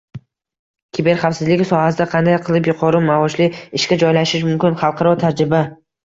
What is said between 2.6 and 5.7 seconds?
yuqori maoshli ishga joylashish mumkin? Xalqaro tajriba